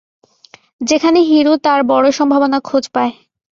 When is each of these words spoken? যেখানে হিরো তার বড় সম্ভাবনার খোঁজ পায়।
যেখানে 0.81 1.19
হিরো 1.21 1.53
তার 1.57 1.79
বড় 1.83 2.07
সম্ভাবনার 2.11 2.61
খোঁজ 2.61 2.83
পায়। 2.93 3.13